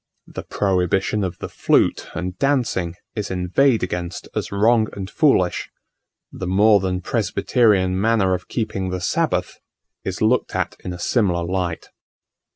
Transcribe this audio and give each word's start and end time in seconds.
The 0.25 0.41
prohibition 0.41 1.23
of 1.23 1.37
the 1.37 1.47
flute 1.47 2.07
and 2.15 2.35
dancing 2.39 2.95
is 3.15 3.29
inveighed 3.29 3.83
against 3.83 4.27
as 4.33 4.51
wrong 4.51 4.87
and 4.93 5.07
foolish; 5.07 5.69
the 6.31 6.47
more 6.47 6.79
than 6.79 7.01
presbyterian 7.01 8.01
manner 8.01 8.33
of 8.33 8.47
keeping 8.47 8.89
the 8.89 8.99
sabbath 8.99 9.59
is 10.03 10.19
looked 10.19 10.55
at 10.55 10.75
in 10.83 10.91
a 10.91 10.97
similar 10.97 11.43
light. 11.45 11.89